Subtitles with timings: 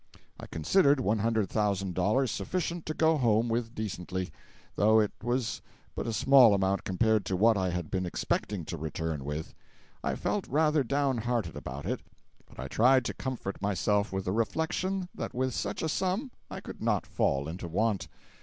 [0.39, 4.31] I considered $100,000 sufficient to go home with decently,
[4.75, 5.61] though it was
[5.93, 9.53] but a small amount compared to what I had been expecting to return with.
[10.03, 11.99] I felt rather down hearted about it,
[12.47, 16.61] but I tried to comfort myself with the reflection that with such a sum I
[16.61, 18.07] could not fall into want.